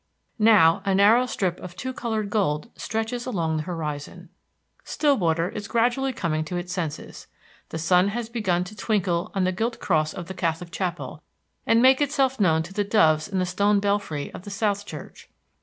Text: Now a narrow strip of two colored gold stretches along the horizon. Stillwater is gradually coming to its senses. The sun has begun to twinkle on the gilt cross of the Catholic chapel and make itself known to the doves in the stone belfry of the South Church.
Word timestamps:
Now 0.39 0.81
a 0.83 0.95
narrow 0.95 1.27
strip 1.27 1.59
of 1.59 1.75
two 1.75 1.93
colored 1.93 2.31
gold 2.31 2.71
stretches 2.75 3.27
along 3.27 3.57
the 3.57 3.61
horizon. 3.69 4.29
Stillwater 4.83 5.49
is 5.49 5.67
gradually 5.67 6.11
coming 6.11 6.43
to 6.45 6.57
its 6.57 6.73
senses. 6.73 7.27
The 7.69 7.77
sun 7.77 8.07
has 8.07 8.27
begun 8.27 8.63
to 8.63 8.75
twinkle 8.75 9.29
on 9.35 9.43
the 9.43 9.51
gilt 9.51 9.77
cross 9.79 10.11
of 10.11 10.25
the 10.27 10.33
Catholic 10.33 10.71
chapel 10.71 11.21
and 11.67 11.83
make 11.83 12.01
itself 12.01 12.39
known 12.39 12.63
to 12.63 12.73
the 12.73 12.83
doves 12.83 13.27
in 13.27 13.37
the 13.37 13.45
stone 13.45 13.79
belfry 13.79 14.33
of 14.33 14.41
the 14.41 14.49
South 14.49 14.87
Church. 14.87 15.29